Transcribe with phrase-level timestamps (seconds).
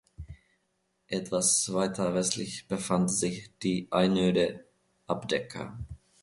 [1.09, 4.65] Etwas weiter westlich befand sich die Einöde
[5.05, 5.77] Abdecker.